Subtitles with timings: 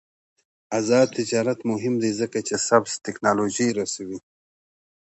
[0.77, 4.19] آزاد تجارت مهم دی ځکه چې سبز تکنالوژي رسوي.